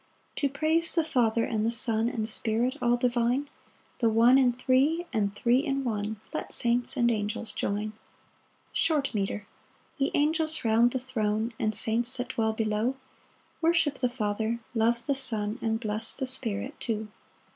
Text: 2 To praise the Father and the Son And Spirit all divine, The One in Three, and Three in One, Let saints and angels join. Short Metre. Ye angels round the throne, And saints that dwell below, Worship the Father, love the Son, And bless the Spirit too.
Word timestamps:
2 0.35 0.47
To 0.47 0.53
praise 0.53 0.95
the 0.95 1.03
Father 1.03 1.43
and 1.43 1.63
the 1.63 1.69
Son 1.71 2.09
And 2.09 2.27
Spirit 2.27 2.75
all 2.81 2.97
divine, 2.97 3.47
The 3.99 4.09
One 4.09 4.39
in 4.39 4.51
Three, 4.51 5.05
and 5.13 5.31
Three 5.35 5.59
in 5.59 5.83
One, 5.83 6.19
Let 6.33 6.53
saints 6.53 6.97
and 6.97 7.11
angels 7.11 7.51
join. 7.51 7.93
Short 8.73 9.13
Metre. 9.13 9.45
Ye 9.99 10.09
angels 10.15 10.65
round 10.65 10.89
the 10.89 10.97
throne, 10.97 11.53
And 11.59 11.75
saints 11.75 12.17
that 12.17 12.29
dwell 12.29 12.53
below, 12.53 12.95
Worship 13.61 13.93
the 13.99 14.09
Father, 14.09 14.59
love 14.73 15.05
the 15.05 15.13
Son, 15.13 15.59
And 15.61 15.79
bless 15.79 16.15
the 16.15 16.25
Spirit 16.25 16.79
too. 16.79 17.07